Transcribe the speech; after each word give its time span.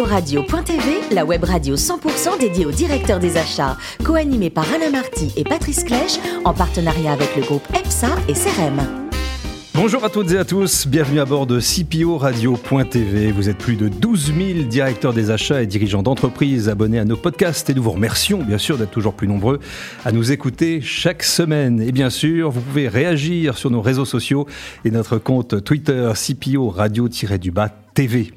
Radio.tv, 0.00 1.14
la 1.14 1.24
web 1.24 1.44
radio 1.44 1.76
100% 1.76 2.38
dédiée 2.40 2.64
aux 2.64 2.70
directeurs 2.70 3.18
des 3.18 3.36
achats, 3.36 3.76
co-animée 4.04 4.48
par 4.48 4.64
Alain 4.72 4.90
Marty 4.90 5.32
et 5.36 5.44
Patrice 5.44 5.84
Clèche, 5.84 6.18
en 6.44 6.54
partenariat 6.54 7.12
avec 7.12 7.36
le 7.36 7.42
groupe 7.42 7.66
EPSA 7.74 8.08
et 8.28 8.32
CRM. 8.32 8.80
Bonjour 9.74 10.04
à 10.04 10.08
toutes 10.08 10.30
et 10.32 10.38
à 10.38 10.44
tous, 10.44 10.86
bienvenue 10.86 11.20
à 11.20 11.24
bord 11.26 11.46
de 11.46 11.60
CPO 11.60 12.16
Radio.tv. 12.16 13.32
Vous 13.32 13.50
êtes 13.50 13.58
plus 13.58 13.76
de 13.76 13.88
12 13.88 14.32
000 14.34 14.68
directeurs 14.68 15.12
des 15.12 15.30
achats 15.30 15.62
et 15.62 15.66
dirigeants 15.66 16.02
d'entreprises 16.02 16.68
abonnés 16.68 16.98
à 16.98 17.04
nos 17.04 17.16
podcasts 17.16 17.68
et 17.68 17.74
nous 17.74 17.82
vous 17.82 17.92
remercions 17.92 18.42
bien 18.42 18.58
sûr 18.58 18.78
d'être 18.78 18.90
toujours 18.90 19.14
plus 19.14 19.28
nombreux 19.28 19.60
à 20.04 20.12
nous 20.12 20.32
écouter 20.32 20.80
chaque 20.80 21.22
semaine. 21.22 21.82
Et 21.82 21.92
bien 21.92 22.10
sûr, 22.10 22.50
vous 22.50 22.60
pouvez 22.60 22.88
réagir 22.88 23.58
sur 23.58 23.70
nos 23.70 23.82
réseaux 23.82 24.06
sociaux 24.06 24.46
et 24.84 24.90
notre 24.90 25.18
compte 25.18 25.62
Twitter 25.64 26.10
CPO 26.14 26.70
Radio-du-Bas 26.70 27.81
TV. 27.94 28.32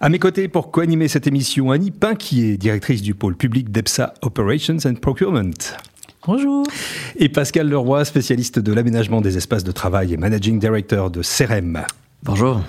À 0.00 0.08
mes 0.08 0.18
côtés, 0.18 0.48
pour 0.48 0.70
co-animer 0.70 1.08
cette 1.08 1.26
émission, 1.26 1.70
Annie 1.70 1.90
Pinquier, 1.90 2.56
directrice 2.56 3.02
du 3.02 3.14
pôle 3.14 3.36
public 3.36 3.70
d'EPSA 3.70 4.14
Operations 4.22 4.78
and 4.84 4.94
Procurement. 4.94 5.50
Bonjour. 6.26 6.64
Et 7.16 7.28
Pascal 7.28 7.68
Leroy, 7.68 8.04
spécialiste 8.04 8.58
de 8.58 8.72
l'aménagement 8.72 9.20
des 9.20 9.36
espaces 9.36 9.64
de 9.64 9.72
travail 9.72 10.12
et 10.12 10.16
managing 10.16 10.58
director 10.58 11.10
de 11.10 11.22
CEREM. 11.22 11.84
Bonjour. 12.22 12.60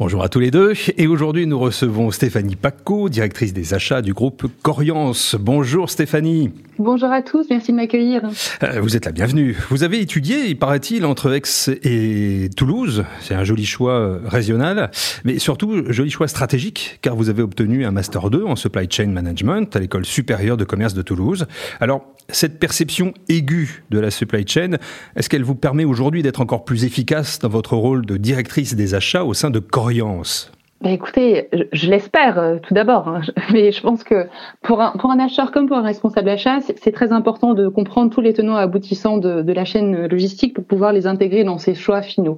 Bonjour 0.00 0.24
à 0.24 0.28
tous 0.28 0.40
les 0.40 0.50
deux. 0.50 0.72
Et 0.96 1.06
aujourd'hui, 1.06 1.46
nous 1.46 1.60
recevons 1.60 2.10
Stéphanie 2.10 2.56
Paco, 2.56 3.08
directrice 3.08 3.52
des 3.52 3.72
achats 3.72 4.02
du 4.02 4.12
groupe 4.12 4.46
Coriance. 4.62 5.36
Bonjour 5.38 5.90
Stéphanie. 5.90 6.50
Bonjour 6.78 7.10
à 7.10 7.22
tous, 7.22 7.46
merci 7.48 7.70
de 7.70 7.76
m'accueillir. 7.76 8.22
Euh, 8.62 8.80
vous 8.80 8.96
êtes 8.96 9.06
la 9.06 9.12
bienvenue. 9.12 9.56
Vous 9.70 9.84
avez 9.84 10.00
étudié, 10.00 10.46
il 10.48 10.58
paraît-il, 10.58 11.06
entre 11.06 11.32
Aix 11.32 11.42
et 11.84 12.50
Toulouse. 12.56 13.04
C'est 13.20 13.34
un 13.34 13.44
joli 13.44 13.64
choix 13.64 13.92
euh, 13.92 14.18
régional, 14.26 14.90
mais 15.24 15.38
surtout 15.38 15.84
joli 15.90 16.10
choix 16.10 16.28
stratégique, 16.28 16.98
car 17.00 17.14
vous 17.14 17.30
avez 17.30 17.42
obtenu 17.42 17.86
un 17.86 17.92
Master 17.92 18.28
2 18.28 18.44
en 18.44 18.56
Supply 18.56 18.88
Chain 18.90 19.06
Management 19.06 19.74
à 19.74 19.78
l'École 19.78 20.04
supérieure 20.04 20.56
de 20.56 20.64
commerce 20.64 20.94
de 20.94 21.02
Toulouse. 21.02 21.46
Alors, 21.80 22.04
cette 22.28 22.58
perception 22.58 23.14
aiguë 23.28 23.84
de 23.90 24.00
la 24.00 24.10
supply 24.10 24.44
chain, 24.44 24.78
est-ce 25.14 25.28
qu'elle 25.28 25.44
vous 25.44 25.54
permet 25.54 25.84
aujourd'hui 25.84 26.24
d'être 26.24 26.40
encore 26.40 26.64
plus 26.64 26.84
efficace 26.84 27.38
dans 27.38 27.48
votre 27.48 27.76
rôle 27.76 28.04
de 28.04 28.16
directrice 28.16 28.74
des 28.74 28.94
achats 28.94 28.95
au 29.24 29.34
sein 29.34 29.50
de 29.50 29.58
Coriance 29.58 30.50
bah 30.82 30.90
écoutez, 30.90 31.48
je, 31.72 31.88
l'espère 31.88 32.38
euh, 32.38 32.58
tout 32.62 32.74
d'abord, 32.74 33.08
hein. 33.08 33.22
mais 33.52 33.72
je 33.72 33.80
pense 33.80 34.04
que 34.04 34.26
pour 34.62 34.82
un, 34.82 34.90
pour 34.92 35.10
un 35.10 35.18
acheteur 35.18 35.50
comme 35.50 35.66
pour 35.66 35.78
un 35.78 35.82
responsable 35.82 36.28
achat, 36.28 36.58
c'est 36.60 36.92
très 36.92 37.12
important 37.12 37.54
de 37.54 37.68
comprendre 37.68 38.12
tous 38.12 38.20
les 38.20 38.34
tenants 38.34 38.56
aboutissants 38.56 39.16
de, 39.16 39.52
la 39.52 39.64
chaîne 39.64 40.06
logistique 40.06 40.52
pour 40.52 40.66
pouvoir 40.66 40.92
les 40.92 41.06
intégrer 41.06 41.44
dans 41.44 41.56
ses 41.56 41.74
choix 41.74 42.02
finaux. 42.02 42.36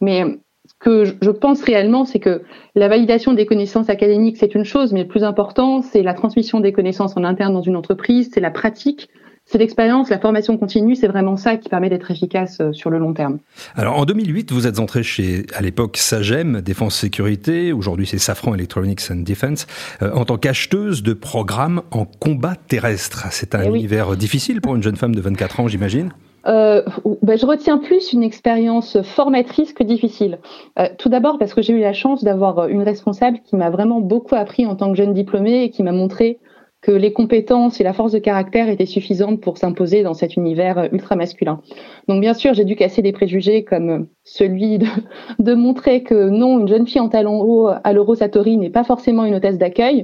Mais 0.00 0.24
ce 0.66 0.74
que 0.80 1.04
je 1.04 1.30
pense 1.30 1.62
réellement, 1.62 2.04
c'est 2.04 2.18
que 2.18 2.42
la 2.74 2.88
validation 2.88 3.34
des 3.34 3.46
connaissances 3.46 3.88
académiques, 3.88 4.36
c'est 4.36 4.56
une 4.56 4.64
chose, 4.64 4.92
mais 4.92 5.02
le 5.02 5.08
plus 5.08 5.22
important, 5.22 5.80
c'est 5.80 6.02
la 6.02 6.12
transmission 6.12 6.58
des 6.58 6.72
connaissances 6.72 7.16
en 7.16 7.22
interne 7.22 7.52
dans 7.52 7.62
une 7.62 7.76
entreprise, 7.76 8.30
c'est 8.34 8.40
la 8.40 8.50
pratique, 8.50 9.08
c'est 9.46 9.58
l'expérience, 9.58 10.10
la 10.10 10.18
formation 10.18 10.58
continue, 10.58 10.96
c'est 10.96 11.06
vraiment 11.06 11.36
ça 11.36 11.56
qui 11.56 11.68
permet 11.68 11.88
d'être 11.88 12.10
efficace 12.10 12.58
euh, 12.60 12.72
sur 12.72 12.90
le 12.90 12.98
long 12.98 13.14
terme. 13.14 13.38
Alors 13.76 13.96
en 13.96 14.04
2008, 14.04 14.52
vous 14.52 14.66
êtes 14.66 14.80
entré 14.80 15.02
chez, 15.02 15.46
à 15.54 15.62
l'époque, 15.62 15.96
Sagem, 15.96 16.60
Défense 16.60 16.96
Sécurité, 16.96 17.72
aujourd'hui 17.72 18.06
c'est 18.06 18.18
Safran 18.18 18.54
Electronics 18.54 19.02
and 19.10 19.22
Defense, 19.26 19.66
euh, 20.02 20.12
en 20.12 20.24
tant 20.24 20.36
qu'acheteuse 20.36 21.02
de 21.02 21.14
programmes 21.14 21.82
en 21.92 22.04
combat 22.04 22.54
terrestre. 22.68 23.26
C'est 23.30 23.54
un 23.54 23.62
eh 23.62 23.68
univers 23.68 24.16
difficile 24.16 24.60
pour 24.60 24.74
une 24.74 24.82
jeune 24.82 24.96
femme 24.96 25.14
de 25.14 25.20
24 25.20 25.60
ans, 25.60 25.68
j'imagine 25.68 26.10
euh, 26.46 26.82
ben, 27.22 27.36
je 27.36 27.44
retiens 27.44 27.78
plus 27.78 28.12
une 28.12 28.22
expérience 28.22 29.00
formatrice 29.02 29.72
que 29.72 29.82
difficile. 29.82 30.38
Euh, 30.78 30.88
tout 30.98 31.08
d'abord 31.08 31.38
parce 31.38 31.54
que 31.54 31.62
j'ai 31.62 31.72
eu 31.72 31.80
la 31.80 31.92
chance 31.92 32.22
d'avoir 32.22 32.68
une 32.68 32.82
responsable 32.82 33.40
qui 33.44 33.56
m'a 33.56 33.70
vraiment 33.70 34.00
beaucoup 34.00 34.36
appris 34.36 34.64
en 34.64 34.76
tant 34.76 34.90
que 34.90 34.96
jeune 34.96 35.12
diplômée 35.12 35.64
et 35.64 35.70
qui 35.70 35.82
m'a 35.82 35.92
montré 35.92 36.38
que 36.86 36.92
les 36.92 37.12
compétences 37.12 37.80
et 37.80 37.82
la 37.82 37.92
force 37.92 38.12
de 38.12 38.20
caractère 38.20 38.68
étaient 38.68 38.86
suffisantes 38.86 39.40
pour 39.40 39.58
s'imposer 39.58 40.04
dans 40.04 40.14
cet 40.14 40.36
univers 40.36 40.88
ultra 40.92 41.16
masculin. 41.16 41.60
Donc 42.06 42.20
bien 42.20 42.32
sûr, 42.32 42.54
j'ai 42.54 42.64
dû 42.64 42.76
casser 42.76 43.02
des 43.02 43.10
préjugés 43.10 43.64
comme 43.64 44.06
celui 44.22 44.78
de, 45.40 45.54
montrer 45.54 46.04
que 46.04 46.28
non, 46.28 46.60
une 46.60 46.68
jeune 46.68 46.86
fille 46.86 47.00
en 47.00 47.08
talon 47.08 47.40
haut 47.40 47.70
à 47.82 47.92
l'Eurosatori 47.92 48.56
n'est 48.56 48.70
pas 48.70 48.84
forcément 48.84 49.24
une 49.24 49.34
hôtesse 49.34 49.58
d'accueil. 49.58 50.02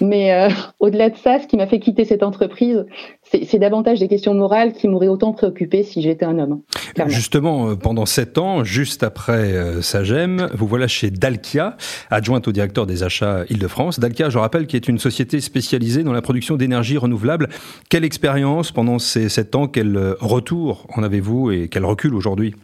Mais 0.00 0.32
euh, 0.32 0.48
au-delà 0.80 1.08
de 1.10 1.16
ça, 1.16 1.38
ce 1.38 1.46
qui 1.46 1.56
m'a 1.56 1.68
fait 1.68 1.78
quitter 1.78 2.04
cette 2.04 2.24
entreprise, 2.24 2.84
c'est 3.24 3.58
davantage 3.58 4.00
des 4.00 4.08
questions 4.08 4.34
morales 4.34 4.72
qui 4.72 4.88
m'auraient 4.88 5.08
autant 5.08 5.32
préoccupé 5.32 5.82
si 5.82 6.02
j'étais 6.02 6.24
un 6.24 6.38
homme. 6.38 6.62
Justement, 7.06 7.70
euh, 7.70 7.74
pendant 7.74 8.06
sept 8.06 8.38
ans, 8.38 8.62
juste 8.64 9.02
après 9.02 9.52
euh, 9.52 9.82
Sagem, 9.82 10.48
vous 10.54 10.66
voilà 10.66 10.86
chez 10.86 11.10
Dalkia, 11.10 11.76
adjointe 12.10 12.46
au 12.46 12.52
directeur 12.52 12.86
des 12.86 13.02
achats 13.02 13.44
Île-de-France. 13.50 13.98
Dalkia, 13.98 14.30
je 14.30 14.38
rappelle, 14.38 14.66
qui 14.66 14.76
est 14.76 14.88
une 14.88 14.98
société 14.98 15.40
spécialisée 15.40 16.04
dans 16.04 16.12
la 16.12 16.22
production 16.22 16.56
d'énergie 16.56 16.98
renouvelable. 16.98 17.48
Quelle 17.90 18.04
expérience 18.04 18.70
pendant 18.70 18.98
ces 18.98 19.28
sept 19.28 19.54
ans, 19.54 19.66
quel 19.66 20.14
retour 20.20 20.86
en 20.94 21.02
avez-vous 21.02 21.50
et 21.50 21.68
quel 21.68 21.84
recul 21.84 22.14
aujourd'hui? 22.14 22.54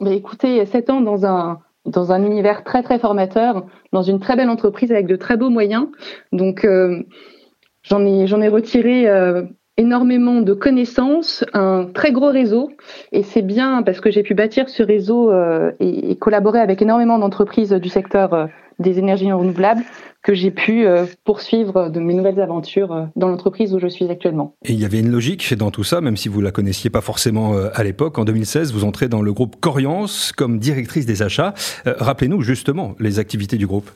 Mais 0.00 0.16
écoutez, 0.16 0.64
7 0.64 0.90
ans 0.90 1.00
dans 1.00 1.26
un 1.26 1.60
dans 1.86 2.12
un 2.12 2.24
univers 2.24 2.62
très 2.62 2.82
très 2.82 2.98
formateur, 2.98 3.66
dans 3.92 4.02
une 4.02 4.20
très 4.20 4.36
belle 4.36 4.50
entreprise 4.50 4.92
avec 4.92 5.06
de 5.06 5.16
très 5.16 5.36
beaux 5.36 5.50
moyens. 5.50 5.88
Donc 6.32 6.64
euh, 6.64 7.02
j'en 7.82 8.04
ai 8.04 8.26
j'en 8.26 8.40
ai 8.40 8.48
retiré 8.48 9.08
euh, 9.08 9.44
énormément 9.80 10.40
de 10.40 10.52
connaissances, 10.52 11.44
un 11.54 11.86
très 11.92 12.12
gros 12.12 12.30
réseau, 12.30 12.70
et 13.12 13.22
c'est 13.22 13.42
bien 13.42 13.82
parce 13.82 14.00
que 14.00 14.10
j'ai 14.10 14.22
pu 14.22 14.34
bâtir 14.34 14.68
ce 14.68 14.82
réseau 14.82 15.30
euh, 15.30 15.72
et, 15.80 16.10
et, 16.10 16.16
collaborer 16.16 16.60
avec 16.60 16.82
énormément 16.82 17.18
d'entreprises 17.18 17.72
du 17.72 17.88
secteur 17.88 18.48
des 18.80 18.98
énergies 18.98 19.30
renouvelables 19.30 19.82
que 20.22 20.34
j'ai 20.34 20.50
pu 20.50 20.86
euh, 20.86 21.06
poursuivre 21.24 21.88
de 21.88 22.00
mes 22.00 22.14
nouvelles 22.14 22.40
aventures 22.40 22.92
euh, 22.92 23.04
dans 23.16 23.28
l'entreprise 23.28 23.74
où 23.74 23.78
je 23.78 23.86
suis 23.86 24.08
actuellement. 24.10 24.54
Et 24.64 24.72
il 24.72 24.80
y 24.80 24.84
avait 24.84 25.00
une 25.00 25.10
logique 25.10 25.54
dans 25.54 25.70
tout 25.70 25.84
ça, 25.84 26.00
même 26.00 26.16
si 26.16 26.28
vous 26.28 26.40
la 26.40 26.50
connaissiez 26.50 26.90
pas 26.90 27.00
forcément 27.00 27.54
euh, 27.54 27.68
à 27.74 27.84
l'époque. 27.84 28.18
En 28.18 28.24
2016, 28.24 28.72
vous 28.72 28.84
entrez 28.84 29.08
dans 29.08 29.22
le 29.22 29.32
groupe 29.32 29.56
Coriance 29.60 30.32
comme 30.32 30.58
directrice 30.58 31.06
des 31.06 31.22
achats. 31.22 31.54
Rappelez-nous 31.86 32.42
justement 32.42 32.94
les 32.98 33.18
activités 33.18 33.56
du 33.56 33.66
groupe. 33.66 33.90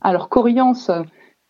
Alors 0.00 0.28
Coriance 0.28 0.90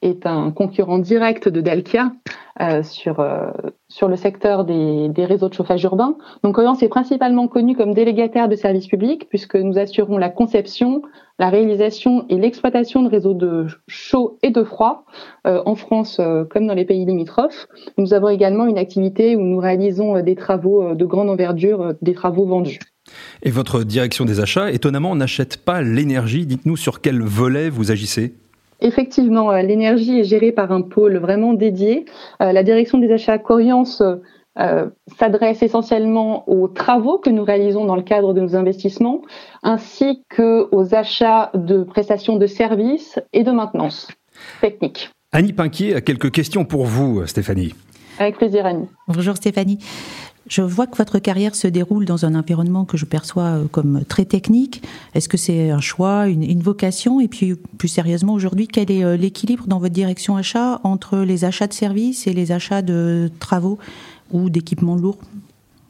est 0.03 0.27
un 0.27 0.51
concurrent 0.51 0.99
direct 0.99 1.49
de 1.49 1.61
Dalkia 1.61 2.13
euh, 2.61 2.83
sur, 2.83 3.21
euh, 3.21 3.51
sur 3.89 4.09
le 4.09 4.17
secteur 4.17 4.65
des, 4.65 5.09
des, 5.09 5.25
réseaux 5.25 5.49
de 5.49 5.55
chauffage 5.55 5.83
urbain. 5.85 6.17
Donc 6.43 6.55
Coriance 6.55 6.83
est 6.83 6.89
principalement 6.89 7.49
connu 7.49 7.77
comme 7.77 7.95
délégataire 7.95 8.49
de 8.49 8.57
services 8.57 8.87
publics 8.87 9.29
puisque 9.29 9.57
nous 9.57 9.79
assurons 9.79 10.19
la 10.19 10.29
conception, 10.29 11.03
la 11.39 11.51
réalisation 11.51 12.27
et 12.29 12.37
l'exploitation 12.37 13.03
de 13.03 13.09
réseaux 13.09 13.35
de 13.35 13.67
chaud 13.89 14.39
et 14.43 14.51
de 14.51 14.63
froid 14.63 15.05
euh, 15.47 15.63
en 15.67 15.75
France 15.75 16.21
comme 16.51 16.67
dans 16.67 16.75
les 16.75 16.85
pays 16.85 17.05
limitrophes. 17.05 17.67
Nous 17.97 18.15
avons 18.15 18.29
également 18.29 18.67
une 18.67 18.79
activité 18.79 19.37
où 19.37 19.41
nous 19.41 19.59
réalisons 19.59 20.21
des 20.23 20.37
travaux 20.37 20.95
de 20.95 21.05
grande 21.05 21.31
envergure, 21.31 21.95
des 22.03 22.15
travaux 22.15 22.47
vendus. 22.47 22.79
Et 23.43 23.51
votre 23.51 23.85
direction 23.85 24.25
des 24.25 24.41
achats, 24.41 24.71
étonnamment, 24.71 25.15
n'achète 25.17 25.57
pas 25.57 25.81
l'énergie. 25.81 26.45
Dites-nous 26.45 26.77
sur 26.77 27.01
quel 27.01 27.23
volet 27.23 27.71
vous 27.71 27.91
agissez 27.91 28.35
Effectivement, 28.81 29.51
euh, 29.51 29.63
l'énergie 29.63 30.21
est 30.21 30.25
gérée 30.25 30.53
par 30.53 30.73
un 30.73 30.83
pôle 30.83 31.19
vraiment 31.19 31.53
dédié. 31.53 32.05
Euh, 32.43 32.53
la 32.53 32.63
direction 32.63 32.99
des 32.99 33.11
achats 33.13 33.39
Coriance 33.39 34.03
euh, 34.59 34.87
s'adresse 35.19 35.63
essentiellement 35.63 36.49
aux 36.49 36.69
travaux 36.69 37.19
que 37.19 37.31
nous 37.31 37.45
réalisons 37.45 37.85
dans 37.85 37.97
le 37.97 38.03
cadre 38.03 38.35
de 38.35 38.41
nos 38.41 38.57
investissements, 38.57 39.23
ainsi 39.63 40.25
qu'aux 40.35 40.95
achats 40.95 41.51
de 41.55 41.83
prestations 41.83 42.37
de 42.37 42.47
services 42.47 43.21
et 43.33 43.45
de 43.45 43.51
maintenance 43.51 44.09
technique. 44.61 45.11
Annie 45.33 45.53
Pinquier 45.53 45.95
a 45.95 46.01
quelques 46.01 46.31
questions 46.31 46.65
pour 46.65 46.87
vous, 46.87 47.27
Stéphanie. 47.27 47.75
Avec 48.19 48.37
plaisir, 48.37 48.67
Annie. 48.67 48.89
Bonjour 49.07 49.37
Stéphanie. 49.37 49.79
Je 50.49 50.63
vois 50.63 50.87
que 50.87 50.97
votre 50.97 51.19
carrière 51.19 51.55
se 51.55 51.69
déroule 51.69 52.07
dans 52.07 52.25
un 52.25 52.35
environnement 52.35 52.85
que 52.85 52.97
je 52.97 53.05
perçois 53.05 53.45
euh, 53.45 53.65
comme 53.71 54.05
très 54.09 54.25
technique. 54.25 54.83
Est-ce 55.15 55.29
que 55.29 55.37
c'est 55.37 55.71
un 55.71 55.81
choix, 55.81 56.27
une, 56.27 56.61
vocation? 56.61 57.21
Et 57.21 57.29
puis, 57.29 57.55
plus 57.55 57.89
sérieusement, 57.89 58.33
aujourd'hui, 58.33 58.67
quel 58.67 58.91
est 58.91 59.05
euh, 59.05 59.17
l'équilibre 59.17 59.67
dans 59.67 59.79
votre 59.79 59.93
direction 59.93 60.37
achat 60.37 60.81
entre 60.85 61.19
les 61.19 61.45
achats 61.45 61.67
de 61.67 61.75
services 61.75 62.27
et 62.27 62.33
les 62.33 62.51
achats 62.51 62.83
de 62.83 63.31
travaux 63.41 63.79
ou 64.33 64.49
d'équipements 64.49 64.97
lourds? 64.97 65.19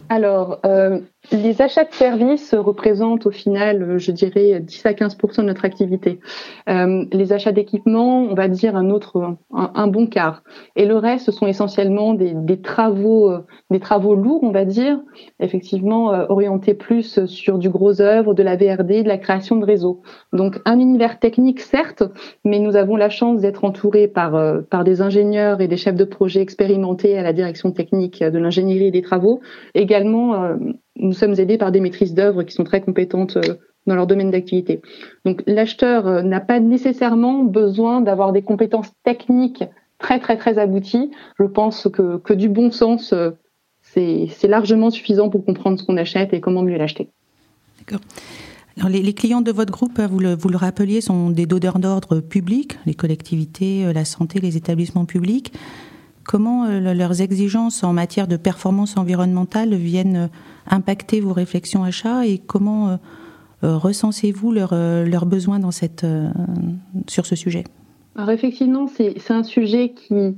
Alors, 0.08 0.58
euh, 0.64 1.00
les 1.32 1.60
achats 1.60 1.84
de 1.84 1.92
services 1.92 2.54
représentent 2.54 3.26
au 3.26 3.30
final, 3.30 3.98
je 3.98 4.12
dirais, 4.12 4.60
10 4.60 4.86
à 4.86 4.92
15% 4.92 5.38
de 5.38 5.46
notre 5.46 5.64
activité. 5.64 6.20
Euh, 6.68 7.04
les 7.12 7.32
achats 7.32 7.52
d'équipements, 7.52 8.22
on 8.22 8.34
va 8.34 8.48
dire 8.48 8.76
un 8.76 8.90
autre, 8.90 9.36
un, 9.52 9.86
bon 9.88 10.06
quart. 10.06 10.42
Et 10.76 10.86
le 10.86 10.96
reste, 10.96 11.26
ce 11.26 11.32
sont 11.32 11.46
essentiellement 11.46 12.14
des, 12.14 12.32
des, 12.34 12.60
travaux, 12.60 13.30
euh, 13.30 13.40
des 13.70 13.80
travaux 13.80 14.14
lourds, 14.14 14.42
on 14.42 14.52
va 14.52 14.64
dire, 14.64 15.00
effectivement 15.40 16.12
euh, 16.12 16.26
orientés 16.28 16.74
plus 16.74 17.24
sur 17.26 17.58
du 17.58 17.68
gros 17.68 18.00
œuvre, 18.00 18.34
de 18.34 18.42
la 18.42 18.56
VRD, 18.56 19.02
de 19.02 19.08
la 19.08 19.18
création 19.18 19.56
de 19.56 19.64
réseaux. 19.64 20.02
Donc 20.32 20.60
un 20.64 20.78
univers 20.78 21.18
technique 21.18 21.60
certes, 21.60 22.04
mais 22.44 22.58
nous 22.58 22.76
avons 22.76 22.96
la 22.96 23.10
chance 23.10 23.40
d'être 23.40 23.64
entourés 23.64 24.08
par 24.08 24.28
par 24.70 24.84
des 24.84 25.00
ingénieurs 25.00 25.60
et 25.60 25.68
des 25.68 25.76
chefs 25.76 25.94
de 25.94 26.04
projet 26.04 26.40
expérimentés 26.40 27.18
à 27.18 27.22
la 27.22 27.32
direction 27.32 27.70
technique 27.70 28.22
de 28.22 28.38
l'ingénierie 28.38 28.86
et 28.86 28.90
des 28.90 29.02
travaux. 29.02 29.40
Également 29.74 30.56
nous 30.98 31.12
sommes 31.12 31.38
aidés 31.38 31.58
par 31.58 31.72
des 31.72 31.80
maîtrises 31.80 32.14
d'œuvre 32.14 32.42
qui 32.42 32.54
sont 32.54 32.64
très 32.64 32.80
compétentes 32.80 33.36
euh, 33.36 33.54
dans 33.86 33.94
leur 33.94 34.06
domaine 34.06 34.30
d'activité. 34.30 34.82
Donc 35.24 35.42
l'acheteur 35.46 36.22
n'a 36.22 36.40
pas 36.40 36.60
nécessairement 36.60 37.44
besoin 37.44 38.00
d'avoir 38.02 38.32
des 38.32 38.42
compétences 38.42 38.90
techniques 39.02 39.64
très 39.98 40.20
très 40.20 40.36
très 40.36 40.58
abouties. 40.58 41.10
Je 41.38 41.44
pense 41.44 41.88
que, 41.90 42.18
que 42.18 42.34
du 42.34 42.50
bon 42.50 42.70
sens, 42.70 43.14
c'est 43.80 44.28
largement 44.44 44.90
suffisant 44.90 45.30
pour 45.30 45.42
comprendre 45.42 45.80
ce 45.80 45.84
qu'on 45.84 45.96
achète 45.96 46.34
et 46.34 46.40
comment 46.40 46.62
mieux 46.62 46.76
l'acheter. 46.76 47.08
D'accord. 47.78 48.00
Alors 48.76 48.90
les, 48.90 49.14
clients 49.14 49.40
de 49.40 49.50
votre 49.50 49.72
groupe, 49.72 49.98
vous 49.98 50.18
le, 50.18 50.36
vous 50.36 50.50
le 50.50 50.56
rappeliez, 50.58 51.00
sont 51.00 51.30
des 51.30 51.46
donneurs 51.46 51.78
d'ordre 51.78 52.20
publics, 52.20 52.78
les 52.84 52.94
collectivités, 52.94 53.90
la 53.92 54.04
santé, 54.04 54.38
les 54.38 54.58
établissements 54.58 55.06
publics. 55.06 55.52
Comment 56.28 56.66
euh, 56.66 56.92
leurs 56.92 57.22
exigences 57.22 57.82
en 57.82 57.94
matière 57.94 58.28
de 58.28 58.36
performance 58.36 58.98
environnementale 58.98 59.74
viennent 59.74 60.16
euh, 60.16 60.26
impacter 60.66 61.20
vos 61.20 61.32
réflexions 61.32 61.84
achats 61.84 62.26
et 62.26 62.36
comment 62.36 62.90
euh, 62.90 62.96
recensez-vous 63.62 64.52
leurs 64.52 65.26
besoins 65.26 65.58
dans 65.58 65.70
cette, 65.70 66.04
sur 67.06 67.24
ce 67.24 67.34
sujet? 67.34 67.64
Alors 68.14 68.28
effectivement, 68.28 68.86
c'est 68.88 69.30
un 69.30 69.42
sujet 69.42 69.94
qui, 69.94 70.36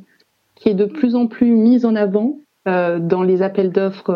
qui 0.55 0.69
est 0.69 0.75
de 0.75 0.85
plus 0.85 1.17
en 1.17 1.27
plus 1.27 1.51
mis 1.51 1.85
en 1.85 1.97
avant 1.97 2.39
dans 2.67 3.23
les 3.23 3.43
appels 3.43 3.73
d'offres 3.73 4.13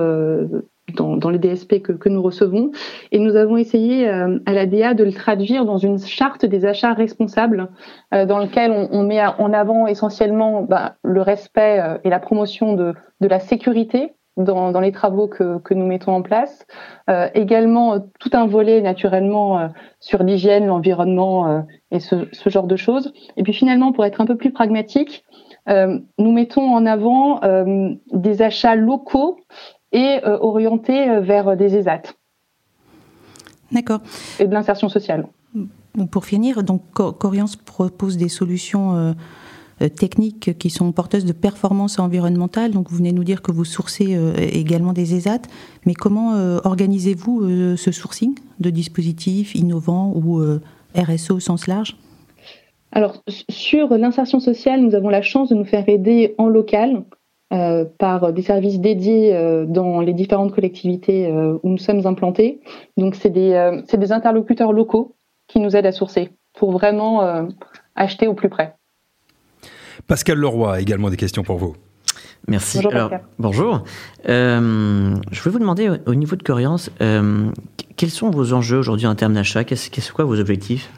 dans, 0.92 1.30
les 1.30 1.38
DSP 1.38 1.80
que, 1.82 2.08
nous 2.08 2.22
recevons. 2.22 2.70
Et 3.12 3.18
nous 3.18 3.36
avons 3.36 3.56
essayé 3.56 4.08
euh, 4.08 4.38
à 4.46 4.52
la 4.52 4.66
DA 4.66 4.94
de 4.94 5.04
le 5.04 5.12
traduire 5.12 5.64
dans 5.64 5.78
une 5.78 5.98
charte 5.98 6.44
des 6.44 6.66
achats 6.66 6.92
responsables, 6.92 7.70
euh, 8.12 8.26
dans 8.26 8.38
lequel 8.38 8.88
on, 8.90 9.02
met 9.02 9.24
en 9.24 9.52
avant 9.52 9.86
essentiellement 9.86 10.62
bah, 10.62 10.96
le 11.02 11.22
respect 11.22 11.80
euh, 11.80 11.98
et 12.04 12.10
la 12.10 12.20
promotion 12.20 12.74
de, 12.74 12.94
la 13.20 13.40
sécurité 13.40 14.12
dans, 14.36 14.80
les 14.80 14.92
travaux 14.92 15.28
que, 15.28 15.74
nous 15.74 15.86
mettons 15.86 16.12
en 16.12 16.20
place. 16.20 16.66
également 17.34 18.00
tout 18.18 18.30
un 18.34 18.46
volet 18.46 18.82
naturellement 18.82 19.70
sur 20.00 20.22
l'hygiène, 20.22 20.66
l'environnement 20.66 21.64
et 21.90 22.00
ce, 22.00 22.28
ce, 22.32 22.50
genre 22.50 22.66
de 22.66 22.76
choses. 22.76 23.14
Et 23.38 23.42
puis 23.44 23.54
finalement, 23.54 23.92
pour 23.92 24.04
être 24.04 24.20
un 24.20 24.26
peu 24.26 24.36
plus 24.36 24.50
pragmatique, 24.50 25.24
nous 25.68 26.32
mettons 26.32 26.74
en 26.74 26.84
avant 26.84 27.40
des 28.12 28.42
achats 28.42 28.74
locaux 28.74 29.38
et 29.94 30.20
euh, 30.24 30.36
orienté 30.40 31.08
euh, 31.08 31.20
vers 31.20 31.56
des 31.56 31.76
ESAT. 31.76 32.02
D'accord. 33.72 34.00
Et 34.38 34.46
de 34.46 34.52
l'insertion 34.52 34.90
sociale. 34.90 35.26
Pour 36.10 36.26
finir, 36.26 36.64
donc 36.64 36.82
Coriance 36.92 37.56
propose 37.56 38.16
des 38.16 38.28
solutions 38.28 39.14
euh, 39.80 39.88
techniques 39.88 40.58
qui 40.58 40.68
sont 40.68 40.90
porteuses 40.92 41.24
de 41.24 41.32
performance 41.32 41.98
environnementale. 41.98 42.72
Donc 42.72 42.90
vous 42.90 42.96
venez 42.96 43.12
nous 43.12 43.24
dire 43.24 43.42
que 43.42 43.52
vous 43.52 43.64
sourcez 43.64 44.16
également 44.52 44.92
des 44.92 45.14
ESAT, 45.14 45.42
mais 45.86 45.94
comment 45.94 46.34
organisez-vous 46.64 47.76
ce 47.76 47.92
sourcing 47.92 48.34
de 48.60 48.70
dispositifs 48.70 49.54
innovants 49.54 50.12
ou 50.14 50.40
RSE 50.96 51.30
au 51.30 51.40
sens 51.40 51.66
large? 51.66 51.96
Alors, 52.92 53.22
sur 53.50 53.96
l'insertion 53.96 54.38
sociale, 54.38 54.80
nous 54.80 54.94
avons 54.94 55.08
la 55.08 55.22
chance 55.22 55.48
de 55.48 55.56
nous 55.56 55.64
faire 55.64 55.88
aider 55.88 56.34
en 56.38 56.46
local 56.46 57.04
euh, 57.52 57.84
par 57.98 58.32
des 58.32 58.40
services 58.40 58.80
dédiés 58.80 59.34
euh, 59.34 59.66
dans 59.66 60.00
les 60.00 60.14
différentes 60.14 60.54
collectivités 60.54 61.26
euh, 61.26 61.58
où 61.62 61.68
nous 61.68 61.78
sommes 61.78 62.06
implantés. 62.06 62.60
Donc, 62.96 63.14
c'est 63.14 63.28
des, 63.28 63.82
des, 63.92 64.12
interlocuteurs 64.12 64.72
locaux 64.72 65.14
qui 65.46 65.60
nous 65.60 65.76
aident 65.76 65.86
à 65.86 65.92
sourcer 65.92 66.30
pour 66.54 66.72
vraiment 66.72 67.46
acheter 67.96 68.26
au 68.26 68.34
plus 68.34 68.48
près. 68.48 68.76
Pascal 70.06 70.38
Leroy 70.38 70.74
a 70.74 70.80
également 70.80 71.10
des 71.10 71.16
questions 71.16 71.42
pour 71.42 71.58
vous. 71.58 71.76
Merci. 72.48 72.78
Bonjour. 72.78 72.92
Alors, 72.92 73.10
bonjour. 73.38 73.84
je 74.24 75.40
voulais 75.42 75.52
vous 75.52 75.58
demander 75.58 75.90
au, 76.06 76.14
niveau 76.14 76.36
de 76.36 76.42
Coriance, 76.42 76.90
quels 77.96 78.10
sont 78.10 78.30
vos 78.30 78.52
enjeux 78.54 78.78
aujourd'hui 78.78 79.06
en 79.06 79.14
termes 79.14 79.34
d'achat? 79.34 79.64
Qu'est-ce 79.64 79.90
Qu'est-ce 79.90 80.12
quoi 80.12 80.24
vos 80.24 80.40
objectifs? 80.40 80.90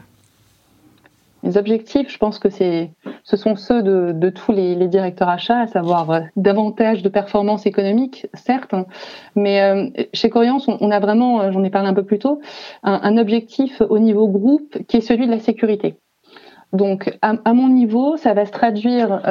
Les 1.43 1.57
objectifs, 1.57 2.09
je 2.09 2.17
pense 2.17 2.39
que 2.39 2.49
c'est, 2.49 2.91
ce 3.23 3.37
sont 3.37 3.55
ceux 3.55 3.83
de, 3.83 4.29
tous 4.29 4.51
les, 4.51 4.87
directeurs 4.87 5.29
achats, 5.29 5.61
à 5.61 5.67
savoir 5.67 6.09
euh, 6.09 6.19
davantage 6.35 7.03
de 7.03 7.09
performance 7.09 7.65
économique, 7.65 8.27
certes, 8.33 8.73
hein. 8.73 8.85
mais 9.35 9.61
euh, 9.61 9.89
chez 10.13 10.29
Coriance, 10.29 10.67
on, 10.67 10.91
a 10.91 10.99
vraiment, 10.99 11.41
euh, 11.41 11.51
j'en 11.51 11.63
ai 11.63 11.69
parlé 11.69 11.87
un 11.87 11.93
peu 11.93 12.03
plus 12.03 12.19
tôt, 12.19 12.41
un, 12.83 13.17
objectif 13.17 13.81
au 13.89 13.99
niveau 13.99 14.27
groupe 14.27 14.77
qui 14.87 14.97
est 14.97 15.01
celui 15.01 15.25
de 15.25 15.31
la 15.31 15.39
sécurité. 15.39 15.95
Donc, 16.73 17.17
à, 17.21 17.53
mon 17.53 17.69
niveau, 17.69 18.17
ça 18.17 18.33
va 18.33 18.45
se 18.45 18.51
traduire 18.51 19.21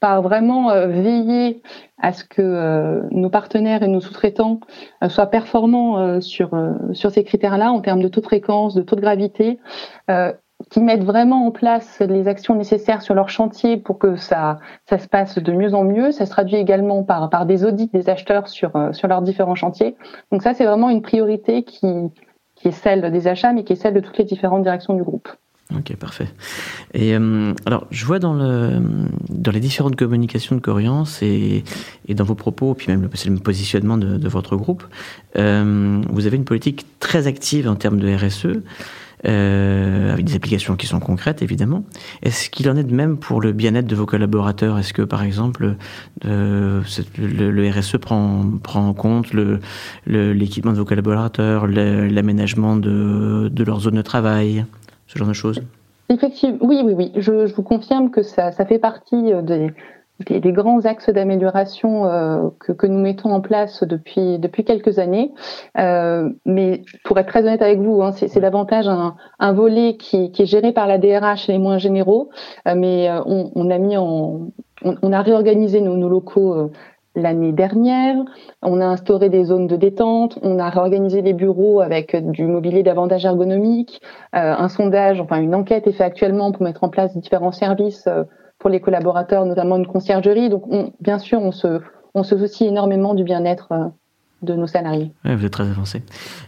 par 0.00 0.22
vraiment 0.22 0.74
veiller 0.88 1.62
à 2.02 2.12
ce 2.12 2.24
que 2.24 3.08
nos 3.12 3.30
partenaires 3.30 3.84
et 3.84 3.88
nos 3.88 4.00
sous-traitants 4.00 4.58
soient 5.08 5.28
performants 5.28 6.20
sur 6.20 6.50
sur 6.92 7.12
ces 7.12 7.22
critères-là 7.22 7.70
en 7.70 7.80
termes 7.80 8.02
de 8.02 8.08
taux 8.08 8.20
de 8.20 8.26
fréquence, 8.26 8.74
de 8.74 8.82
taux 8.82 8.96
de 8.96 9.00
gravité, 9.00 9.60
qui 10.68 10.80
mettent 10.80 11.04
vraiment 11.04 11.46
en 11.46 11.50
place 11.50 12.00
les 12.00 12.28
actions 12.28 12.54
nécessaires 12.54 13.02
sur 13.02 13.14
leur 13.14 13.28
chantier 13.28 13.76
pour 13.76 13.98
que 13.98 14.16
ça, 14.16 14.58
ça 14.88 14.98
se 14.98 15.08
passe 15.08 15.38
de 15.38 15.52
mieux 15.52 15.74
en 15.74 15.84
mieux. 15.84 16.12
Ça 16.12 16.26
se 16.26 16.30
traduit 16.30 16.56
également 16.56 17.02
par, 17.02 17.30
par 17.30 17.46
des 17.46 17.64
audits 17.64 17.90
des 17.92 18.08
acheteurs 18.08 18.48
sur, 18.48 18.76
euh, 18.76 18.92
sur 18.92 19.08
leurs 19.08 19.22
différents 19.22 19.54
chantiers. 19.54 19.96
Donc 20.30 20.42
ça, 20.42 20.54
c'est 20.54 20.66
vraiment 20.66 20.90
une 20.90 21.02
priorité 21.02 21.62
qui, 21.62 21.86
qui 22.56 22.68
est 22.68 22.72
celle 22.72 23.10
des 23.10 23.26
achats, 23.26 23.52
mais 23.52 23.64
qui 23.64 23.72
est 23.72 23.76
celle 23.76 23.94
de 23.94 24.00
toutes 24.00 24.18
les 24.18 24.24
différentes 24.24 24.62
directions 24.62 24.94
du 24.94 25.02
groupe. 25.02 25.28
Ok, 25.76 25.94
parfait. 25.96 26.26
Et 26.94 27.14
euh, 27.14 27.54
alors, 27.64 27.86
je 27.92 28.04
vois 28.04 28.18
dans, 28.18 28.34
le, 28.34 28.80
dans 29.28 29.52
les 29.52 29.60
différentes 29.60 29.94
communications 29.94 30.56
de 30.56 30.60
Coriance 30.60 31.22
et, 31.22 31.62
et 32.08 32.14
dans 32.14 32.24
vos 32.24 32.34
propos, 32.34 32.74
puis 32.74 32.88
même 32.88 33.02
le, 33.02 33.38
positionnement 33.38 33.96
de, 33.96 34.16
de 34.16 34.28
votre 34.28 34.56
groupe, 34.56 34.82
euh, 35.36 36.02
vous 36.10 36.26
avez 36.26 36.36
une 36.36 36.44
politique 36.44 36.86
très 36.98 37.28
active 37.28 37.68
en 37.68 37.76
termes 37.76 38.00
de 38.00 38.12
RSE 38.12 38.60
euh, 39.26 40.12
avec 40.12 40.24
des 40.24 40.34
applications 40.34 40.76
qui 40.76 40.86
sont 40.86 41.00
concrètes 41.00 41.42
évidemment. 41.42 41.84
Est-ce 42.22 42.48
qu'il 42.50 42.70
en 42.70 42.76
est 42.76 42.84
de 42.84 42.94
même 42.94 43.18
pour 43.18 43.40
le 43.40 43.52
bien-être 43.52 43.86
de 43.86 43.94
vos 43.94 44.06
collaborateurs? 44.06 44.78
Est-ce 44.78 44.92
que 44.92 45.02
par 45.02 45.22
exemple 45.22 45.76
euh, 46.24 46.82
le, 47.18 47.70
RSE 47.70 47.98
prend, 47.98 48.44
prend 48.62 48.88
en 48.88 48.94
compte 48.94 49.32
l'équipement 50.06 50.72
de 50.72 50.78
vos 50.78 50.84
collaborateurs, 50.84 51.66
l'aménagement 51.66 52.76
de, 52.76 53.48
de 53.52 53.64
leur 53.64 53.80
zone 53.80 53.96
de 53.96 54.02
travail, 54.02 54.64
ce 55.06 55.18
genre 55.18 55.28
de 55.28 55.34
choses? 55.34 55.60
Effectivement, 56.08 56.58
oui, 56.62 56.80
oui, 56.84 56.94
oui. 56.96 57.12
Je, 57.16 57.46
je 57.46 57.54
vous 57.54 57.62
confirme 57.62 58.10
que 58.10 58.22
ça, 58.22 58.52
ça 58.52 58.66
fait 58.66 58.78
partie 58.78 59.32
des, 59.42 59.70
des, 60.26 60.52
grands 60.52 60.84
axes 60.84 61.10
d'amélioration 61.10 62.06
euh, 62.06 62.48
que, 62.58 62.86
nous 62.86 62.98
mettons 62.98 63.32
en 63.32 63.40
place 63.40 63.82
depuis 63.84 64.38
depuis 64.38 64.64
quelques 64.64 64.98
années. 64.98 65.32
Euh, 65.78 66.28
mais 66.44 66.82
pour 67.04 67.18
être 67.18 67.28
très 67.28 67.42
honnête 67.42 67.62
avec 67.62 67.80
vous, 67.80 68.02
hein, 68.02 68.12
c'est 68.12 68.40
davantage 68.40 68.88
un, 68.88 69.52
volet 69.52 69.96
qui, 69.96 70.32
est 70.36 70.46
géré 70.46 70.72
par 70.72 70.86
la 70.86 70.98
DRH 70.98 71.48
et 71.48 71.52
les 71.52 71.58
moins 71.58 71.78
généraux. 71.78 72.30
Euh, 72.68 72.74
mais 72.76 73.08
on, 73.26 73.70
a 73.70 73.78
mis 73.78 73.96
en, 73.96 74.50
on, 74.84 75.12
a 75.12 75.22
réorganisé 75.22 75.80
nos, 75.80 76.08
locaux 76.08 76.70
l'année 77.16 77.52
dernière. 77.52 78.16
On 78.62 78.80
a 78.80 78.86
instauré 78.86 79.28
des 79.28 79.44
zones 79.44 79.66
de 79.66 79.76
détente, 79.76 80.38
on 80.42 80.58
a 80.58 80.68
réorganisé 80.70 81.22
les 81.22 81.32
bureaux 81.32 81.80
avec 81.80 82.16
du 82.30 82.44
mobilier 82.44 82.82
davantage 82.82 83.24
ergonomique, 83.24 84.00
un 84.32 84.68
sondage, 84.68 85.20
enfin 85.20 85.40
une 85.40 85.54
enquête 85.54 85.86
est 85.86 85.92
faite 85.92 86.06
actuellement 86.06 86.52
pour 86.52 86.62
mettre 86.62 86.84
en 86.84 86.88
place 86.88 87.16
différents 87.16 87.52
services 87.52 88.08
pour 88.60 88.70
les 88.70 88.80
collaborateurs, 88.80 89.44
notamment 89.44 89.76
une 89.76 89.86
conciergerie. 89.86 90.48
Donc, 90.48 90.64
bien 91.00 91.18
sûr, 91.18 91.40
on 91.40 91.50
se, 91.50 91.80
on 92.14 92.22
se 92.22 92.38
soucie 92.38 92.66
énormément 92.66 93.14
du 93.14 93.24
bien-être 93.24 93.72
euh, 93.72 93.86
de 94.42 94.54
nos 94.54 94.66
salariés. 94.66 95.12
Oui, 95.24 95.34
vous 95.34 95.44
êtes 95.44 95.52
très 95.52 95.68
avancé. 95.68 96.02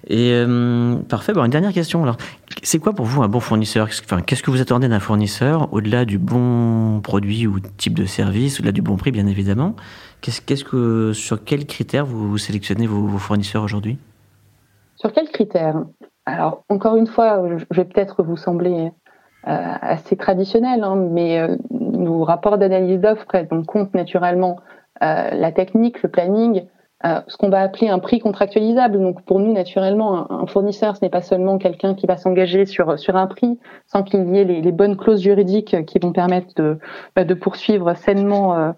Et 0.06 0.30
euh, 0.32 0.96
parfait. 1.08 1.32
Bon, 1.32 1.44
une 1.44 1.50
dernière 1.50 1.72
question. 1.72 2.02
Alors, 2.02 2.18
c'est 2.62 2.78
quoi 2.78 2.92
pour 2.92 3.06
vous 3.06 3.22
un 3.22 3.28
bon 3.28 3.40
fournisseur? 3.40 3.88
Enfin, 4.04 4.20
Qu'est-ce 4.20 4.42
que 4.42 4.50
vous 4.50 4.60
attendez 4.60 4.88
d'un 4.88 5.00
fournisseur 5.00 5.72
au-delà 5.72 6.04
du 6.04 6.18
bon 6.18 7.00
produit 7.00 7.46
ou 7.46 7.58
type 7.60 7.94
de 7.94 8.04
service, 8.04 8.60
au-delà 8.60 8.72
du 8.72 8.82
bon 8.82 8.96
prix, 8.96 9.10
bien 9.10 9.26
évidemment? 9.26 9.74
Qu'est-ce, 10.20 10.42
qu'est-ce 10.42 10.64
que, 10.64 11.12
sur 11.14 11.42
quels 11.42 11.66
critères 11.66 12.06
vous 12.06 12.38
sélectionnez 12.38 12.86
vos, 12.86 13.06
vos 13.06 13.18
fournisseurs 13.18 13.64
aujourd'hui? 13.64 13.98
Sur 14.96 15.12
quels 15.12 15.28
critères? 15.28 15.82
Alors, 16.26 16.62
encore 16.68 16.96
une 16.96 17.08
fois, 17.08 17.42
je 17.70 17.76
vais 17.76 17.84
peut-être 17.84 18.22
vous 18.22 18.36
sembler 18.36 18.92
euh, 19.48 19.74
assez 19.80 20.16
traditionnel, 20.16 20.84
hein, 20.84 20.94
mais 20.94 21.40
euh, 21.40 21.56
nos 22.02 22.24
rapports 22.24 22.58
d'analyse 22.58 23.00
d'offres 23.00 23.26
prennent 23.26 23.66
compte 23.66 23.94
naturellement 23.94 24.58
euh, 25.02 25.30
la 25.30 25.52
technique, 25.52 26.02
le 26.02 26.10
planning, 26.10 26.66
ce 27.26 27.36
qu'on 27.36 27.48
va 27.48 27.62
appeler 27.62 27.88
un 27.88 27.98
prix 27.98 28.20
contractualisable. 28.20 28.96
Donc 29.00 29.24
pour 29.24 29.40
nous, 29.40 29.52
naturellement, 29.52 30.30
un, 30.30 30.46
fournisseur, 30.46 30.96
ce 30.96 31.04
n'est 31.04 31.10
pas 31.10 31.20
seulement 31.20 31.58
quelqu'un 31.58 31.96
qui 31.96 32.06
va 32.06 32.16
s'engager 32.16 32.64
sur 32.64 32.96
sur 32.96 33.16
un 33.16 33.26
prix, 33.26 33.58
sans 33.86 34.04
qu'il 34.04 34.32
y 34.32 34.38
ait 34.38 34.44
les, 34.44 34.62
les, 34.62 34.70
bonnes 34.70 34.96
clauses 34.96 35.20
juridiques 35.20 35.84
qui 35.84 35.98
vont 35.98 36.12
permettre 36.12 36.54
de 36.54 36.78
bah, 37.16 37.24
de 37.24 37.34
poursuivre 37.34 37.96
sainement 37.96 38.72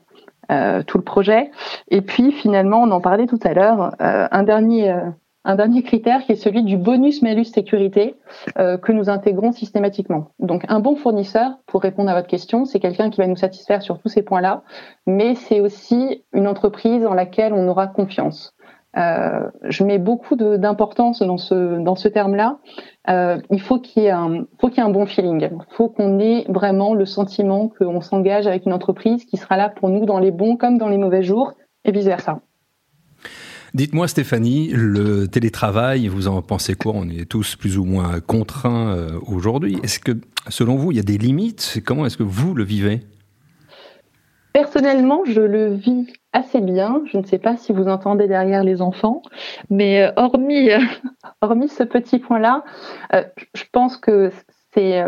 euh, 0.50 0.82
tout 0.84 0.96
le 0.96 1.04
projet. 1.04 1.50
Et 1.88 2.00
puis 2.00 2.32
finalement, 2.32 2.78
on 2.78 2.90
en 2.92 3.02
parlait 3.02 3.26
tout 3.26 3.40
à 3.44 3.52
l'heure, 3.52 3.94
un 3.98 4.42
dernier 4.42 4.96
un 5.44 5.56
dernier 5.56 5.82
critère 5.82 6.24
qui 6.24 6.32
est 6.32 6.36
celui 6.36 6.62
du 6.62 6.76
bonus-malus 6.76 7.44
sécurité 7.44 8.16
euh, 8.58 8.78
que 8.78 8.92
nous 8.92 9.10
intégrons 9.10 9.52
systématiquement. 9.52 10.30
Donc 10.38 10.64
un 10.68 10.80
bon 10.80 10.96
fournisseur, 10.96 11.52
pour 11.66 11.82
répondre 11.82 12.10
à 12.10 12.14
votre 12.14 12.28
question, 12.28 12.64
c'est 12.64 12.80
quelqu'un 12.80 13.10
qui 13.10 13.20
va 13.20 13.26
nous 13.26 13.36
satisfaire 13.36 13.82
sur 13.82 13.98
tous 13.98 14.08
ces 14.08 14.22
points-là, 14.22 14.62
mais 15.06 15.34
c'est 15.34 15.60
aussi 15.60 16.24
une 16.32 16.48
entreprise 16.48 17.04
en 17.06 17.14
laquelle 17.14 17.52
on 17.52 17.68
aura 17.68 17.86
confiance. 17.86 18.54
je 18.96 19.84
mets 19.84 19.98
beaucoup 19.98 20.36
d'importance 20.36 21.20
dans 21.20 21.36
ce 21.36 21.78
dans 21.78 21.96
ce 21.96 22.08
terme-là. 22.08 22.58
il 23.08 23.60
faut 23.60 23.78
qu'il 23.80 24.04
y 24.04 24.06
y 24.06 24.08
ait 24.08 24.80
un 24.80 24.88
bon 24.90 25.06
feeling. 25.06 25.48
Il 25.50 25.74
faut 25.76 25.88
qu'on 25.88 26.18
ait 26.20 26.44
vraiment 26.48 26.94
le 26.94 27.04
sentiment 27.04 27.68
qu'on 27.68 28.00
s'engage 28.00 28.46
avec 28.46 28.66
une 28.66 28.72
entreprise 28.72 29.24
qui 29.24 29.36
sera 29.36 29.56
là 29.56 29.68
pour 29.68 29.88
nous 29.88 30.06
dans 30.06 30.20
les 30.20 30.30
bons 30.30 30.56
comme 30.56 30.78
dans 30.78 30.88
les 30.88 30.98
mauvais 30.98 31.22
jours 31.22 31.52
et 31.84 31.92
vice 31.92 32.06
versa. 32.06 32.40
Dites-moi 33.74 34.06
Stéphanie, 34.06 34.68
le 34.72 35.26
télétravail, 35.26 36.06
vous 36.06 36.28
en 36.28 36.42
pensez 36.42 36.76
quoi? 36.76 36.92
On 36.94 37.08
est 37.08 37.28
tous 37.28 37.56
plus 37.56 37.76
ou 37.76 37.84
moins 37.84 38.20
contraints 38.20 38.94
euh, 38.94 39.18
aujourd'hui. 39.26 39.78
Est-ce 39.82 39.98
que, 39.98 40.12
selon 40.46 40.76
vous, 40.76 40.92
il 40.92 40.96
y 40.96 41.00
a 41.00 41.02
des 41.02 41.18
limites? 41.18 41.80
Comment 41.84 42.06
est-ce 42.06 42.16
que 42.16 42.22
vous 42.22 42.54
le 42.54 42.62
vivez? 42.62 43.00
Personnellement, 44.52 45.24
je 45.24 45.40
le 45.40 45.74
vis 45.74 46.06
assez 46.32 46.60
bien. 46.60 47.02
Je 47.10 47.18
ne 47.18 47.24
sais 47.24 47.38
pas 47.38 47.56
si 47.56 47.72
vous 47.72 47.88
entendez 47.88 48.28
derrière 48.28 48.62
les 48.62 48.80
enfants, 48.80 49.22
mais 49.70 50.04
euh, 50.04 50.12
hormis, 50.14 50.68
hormis 51.42 51.68
ce 51.68 51.82
petit 51.82 52.20
point-là, 52.20 52.62
euh, 53.12 53.24
je 53.56 53.64
pense 53.72 53.96
que 53.96 54.30
c'est 54.72 55.04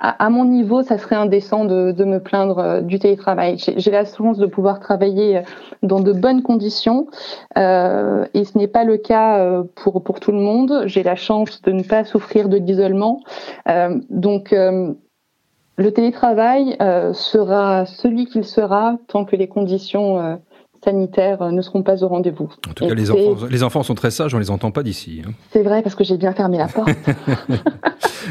à, 0.00 0.30
mon 0.30 0.44
niveau, 0.44 0.82
ça 0.82 0.96
serait 0.96 1.16
indécent 1.16 1.64
de, 1.64 1.90
de 1.90 2.04
me 2.04 2.20
plaindre 2.20 2.58
euh, 2.58 2.80
du 2.80 3.00
télétravail. 3.00 3.56
J'ai 3.58 3.90
la 3.90 4.04
chance 4.04 4.38
de 4.38 4.46
pouvoir 4.46 4.78
travailler 4.78 5.38
euh, 5.38 5.42
dans 5.82 5.98
de 5.98 6.12
bonnes 6.12 6.42
conditions 6.42 7.08
euh, 7.56 8.24
et 8.32 8.44
ce 8.44 8.56
n'est 8.56 8.68
pas 8.68 8.84
le 8.84 8.96
cas 8.96 9.62
pour, 9.74 10.02
pour 10.04 10.20
tout 10.20 10.30
le 10.30 10.38
monde. 10.38 10.84
J'ai 10.86 11.02
la 11.02 11.16
chance 11.16 11.62
de 11.62 11.72
ne 11.72 11.82
pas 11.82 12.04
souffrir 12.04 12.48
de 12.48 12.58
l'isolement. 12.58 13.22
Euh, 13.68 13.98
donc, 14.10 14.52
le 14.52 15.92
télétravail 15.92 16.76
sera 17.12 17.86
celui 17.86 18.26
qu'il 18.26 18.44
sera 18.44 18.98
tant 19.06 19.24
que 19.24 19.36
les 19.36 19.48
conditions 19.48 20.40
sanitaires 20.82 21.52
ne 21.52 21.62
seront 21.62 21.82
pas 21.82 22.02
au 22.02 22.08
rendez-vous. 22.08 22.48
En 22.68 22.72
tout 22.72 22.86
cas, 22.86 22.94
les 22.94 23.10
enfants, 23.10 23.46
les 23.48 23.62
enfants, 23.62 23.82
sont 23.82 23.94
très 23.94 24.10
sages, 24.10 24.34
on 24.34 24.38
les 24.38 24.50
entend 24.50 24.70
pas 24.70 24.82
d'ici. 24.82 25.22
Hein. 25.26 25.30
C'est 25.50 25.62
vrai 25.62 25.82
parce 25.82 25.94
que 25.94 26.04
j'ai 26.04 26.16
bien 26.16 26.32
fermé 26.32 26.58
la 26.58 26.66
porte. 26.66 26.90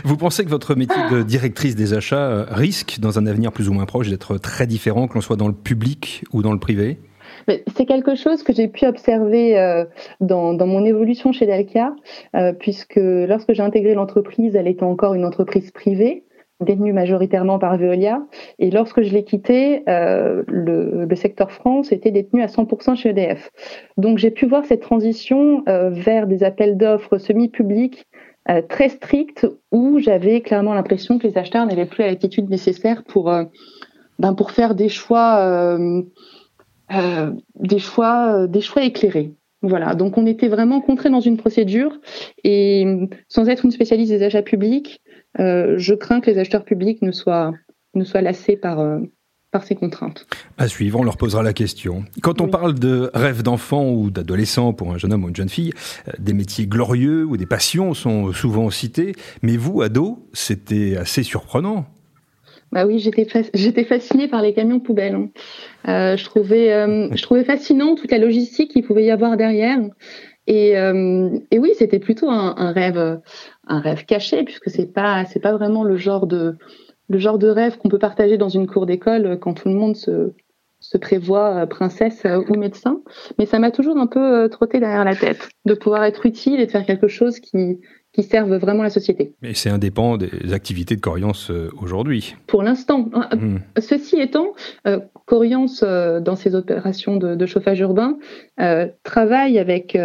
Vous 0.07 0.15
pensez 0.15 0.45
que 0.45 0.49
votre 0.49 0.73
métier 0.73 1.01
de 1.11 1.21
directrice 1.21 1.75
des 1.75 1.93
achats 1.93 2.29
euh, 2.29 2.45
risque, 2.47 2.99
dans 3.01 3.19
un 3.19 3.27
avenir 3.27 3.51
plus 3.51 3.67
ou 3.67 3.73
moins 3.73 3.85
proche, 3.85 4.09
d'être 4.09 4.37
très 4.37 4.65
différent 4.65 5.09
que 5.09 5.15
l'on 5.15 5.21
soit 5.21 5.35
dans 5.35 5.49
le 5.49 5.53
public 5.53 6.23
ou 6.31 6.41
dans 6.41 6.53
le 6.53 6.59
privé? 6.59 6.97
C'est 7.75 7.85
quelque 7.85 8.15
chose 8.15 8.41
que 8.41 8.53
j'ai 8.53 8.69
pu 8.69 8.85
observer 8.85 9.59
euh, 9.59 9.83
dans, 10.21 10.55
mon 10.65 10.85
évolution 10.85 11.33
chez 11.33 11.45
Delca, 11.45 11.93
euh, 12.37 12.53
puisque 12.53 12.95
lorsque 12.95 13.51
j'ai 13.51 13.61
intégré 13.61 13.95
l'entreprise, 13.95 14.55
elle 14.55 14.69
était 14.69 14.85
encore 14.85 15.13
une 15.13 15.25
entreprise 15.25 15.71
privée 15.71 16.23
détenue 16.61 16.93
majoritairement 16.93 17.59
par 17.59 17.77
Veolia. 17.77 18.21
Et 18.59 18.71
lorsque 18.71 19.01
je 19.01 19.13
l'ai 19.13 19.23
quitté, 19.25 19.83
le, 19.85 21.05
le, 21.05 21.15
secteur 21.15 21.51
France 21.51 21.91
était 21.91 22.09
détenu 22.09 22.41
à 22.41 22.47
100% 22.47 22.95
chez 22.95 23.09
EDF. 23.09 23.51
Donc 23.97 24.17
j'ai 24.17 24.31
pu 24.31 24.47
voir 24.47 24.65
cette 24.65 24.81
transition 24.81 25.63
vers 25.67 26.25
des 26.25 26.43
appels 26.43 26.75
d'offres 26.75 27.19
semi-publics 27.19 28.07
euh, 28.49 28.61
très 28.61 28.89
stricte 28.89 29.47
où 29.71 29.99
j'avais 29.99 30.41
clairement 30.41 30.73
l'impression 30.73 31.19
que 31.19 31.27
les 31.27 31.37
acheteurs 31.37 31.65
n'avaient 31.65 31.85
plus 31.85 32.03
la 32.03 32.09
latitude 32.09 32.49
nécessaire 32.49 33.03
pour, 33.03 33.29
euh, 33.29 33.43
ben 34.19 34.33
pour 34.33 34.51
faire 34.51 34.73
des 34.73 34.89
choix, 34.89 35.39
euh, 35.39 36.01
des 37.55 37.79
choix, 37.79 38.47
des 38.47 38.61
choix 38.61 38.83
éclairés. 38.83 39.33
Voilà, 39.63 39.95
donc 39.95 40.17
on 40.17 40.25
était 40.25 40.47
vraiment 40.47 40.81
contraint 40.81 41.09
dans 41.09 41.19
une 41.19 41.37
procédure 41.37 41.99
et 42.43 42.85
sans 43.27 43.49
être 43.49 43.65
une 43.65 43.71
spécialiste 43.71 44.11
des 44.11 44.23
achats 44.23 44.43
publics, 44.43 45.01
je 45.37 45.93
crains 45.93 46.21
que 46.21 46.29
les 46.29 46.37
acheteurs 46.37 46.63
publics 46.63 47.01
ne 47.01 47.11
soient, 47.11 47.53
ne 47.95 48.03
soient 48.03 48.21
lassés 48.21 48.55
par, 48.55 48.79
par 49.51 49.63
ces 49.63 49.75
contraintes. 49.75 50.25
À 50.57 50.67
suivre, 50.67 50.99
on 50.99 51.03
leur 51.03 51.17
posera 51.17 51.41
la 51.41 51.53
question. 51.53 52.03
Quand 52.21 52.41
on 52.41 52.47
parle 52.47 52.77
de 52.77 53.09
rêve 53.13 53.43
d'enfant 53.43 53.89
ou 53.89 54.09
d'adolescent 54.09 54.73
pour 54.73 54.91
un 54.91 54.97
jeune 54.97 55.13
homme 55.13 55.23
ou 55.23 55.29
une 55.29 55.35
jeune 55.35 55.49
fille, 55.49 55.71
euh, 56.07 56.11
des 56.19 56.33
métiers 56.33 56.67
glorieux 56.67 57.23
ou 57.23 57.37
des 57.37 57.45
passions 57.45 57.93
sont 57.93 58.33
souvent 58.33 58.69
cités, 58.69 59.13
mais 59.41 59.55
vous, 59.55 59.81
ado, 59.81 60.27
c'était 60.33 60.97
assez 60.97 61.23
surprenant. 61.23 61.85
Bah 62.73 62.85
oui, 62.85 62.99
j'étais 62.99 63.85
fascinée 63.85 64.27
par 64.27 64.41
les 64.41 64.53
camions 64.53 64.81
poubelles. 64.81 65.15
Hein. 65.15 65.29
Euh, 65.87 66.17
je 66.17 66.25
trouvais 66.25 66.73
euh, 66.73 67.07
je 67.15 67.21
trouvais 67.21 67.45
fascinant 67.45 67.95
toute 67.95 68.11
la 68.11 68.17
logistique 68.17 68.71
qu'il 68.71 68.83
pouvait 68.83 69.05
y 69.05 69.11
avoir 69.11 69.37
derrière. 69.37 69.79
Et, 70.49 70.71
et 70.71 71.59
oui, 71.59 71.71
c'était 71.77 71.99
plutôt 71.99 72.29
un, 72.29 72.55
un, 72.55 72.71
rêve 72.71 73.19
un 73.67 73.79
rêve 73.81 74.05
caché 74.05 74.43
puisque 74.45 74.69
c'est 74.69 74.93
pas 74.93 75.25
c'est 75.25 75.41
pas 75.41 75.51
vraiment 75.51 75.83
le 75.83 75.97
genre 75.97 76.25
de 76.25 76.55
le 77.09 77.19
genre 77.19 77.37
de 77.37 77.47
rêve 77.47 77.77
qu'on 77.77 77.89
peut 77.89 77.99
partager 77.99 78.37
dans 78.37 78.49
une 78.49 78.67
cour 78.67 78.85
d'école 78.85 79.39
quand 79.39 79.53
tout 79.53 79.69
le 79.69 79.75
monde 79.75 79.95
se, 79.95 80.33
prévoit 80.99 81.63
euh, 81.63 81.65
princesse 81.65 82.25
euh, 82.25 82.43
ou 82.49 82.55
médecin. 82.55 83.01
Mais 83.37 83.45
ça 83.45 83.59
m'a 83.59 83.71
toujours 83.71 83.97
un 83.97 84.07
peu 84.07 84.43
euh, 84.43 84.47
trotté 84.47 84.79
derrière 84.79 85.05
la 85.05 85.15
tête 85.15 85.49
de 85.65 85.73
pouvoir 85.73 86.03
être 86.03 86.25
utile 86.25 86.59
et 86.59 86.65
de 86.65 86.71
faire 86.71 86.85
quelque 86.85 87.07
chose 87.07 87.39
qui, 87.39 87.79
qui 88.17 88.23
servent 88.23 88.55
vraiment 88.55 88.81
la 88.81 88.89
société. 88.89 89.31
Mais 89.41 89.53
c'est 89.53 89.69
indépendant 89.69 90.17
des 90.17 90.53
activités 90.53 90.95
de 90.95 91.01
Coriance 91.01 91.51
aujourd'hui. 91.79 92.35
Pour 92.47 92.63
l'instant. 92.63 93.09
Hmm. 93.33 93.57
Ceci 93.79 94.19
étant, 94.19 94.53
Coriance, 95.25 95.83
dans 95.83 96.35
ses 96.35 96.55
opérations 96.55 97.17
de, 97.17 97.35
de 97.35 97.45
chauffage 97.45 97.79
urbain, 97.79 98.17
travaille 99.03 99.59
avec 99.59 99.95